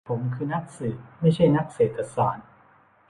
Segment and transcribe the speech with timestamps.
[0.07, 2.47] ผมคือนักสืบ ไม่ใช่นักเศรษฐศาสตร์